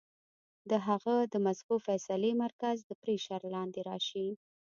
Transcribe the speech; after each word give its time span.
د 0.69 0.71
هغه 0.87 1.15
د 1.33 1.35
مزغو 1.45 1.77
د 1.81 1.83
فېصلې 1.87 2.31
مرکز 2.43 2.77
د 2.89 2.91
پرېشر 3.03 3.41
لاندې 3.55 3.79
راشي 3.89 4.27